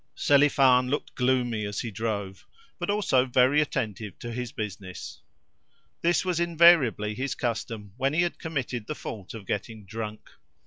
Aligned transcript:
Selifan 0.17 0.89
looked 0.89 1.13
gloomy 1.13 1.63
as 1.63 1.81
he 1.81 1.91
drove, 1.91 2.47
but 2.79 2.89
also 2.89 3.27
very 3.27 3.61
attentive 3.61 4.17
to 4.17 4.31
his 4.31 4.51
business. 4.51 5.19
This 6.01 6.25
was 6.25 6.39
invariably 6.39 7.13
his 7.13 7.35
custom 7.35 7.93
when 7.97 8.11
he 8.15 8.23
had 8.23 8.39
committed 8.39 8.87
the 8.87 8.95
fault 8.95 9.35
of 9.35 9.45
getting 9.45 9.85
drunk. 9.85 10.31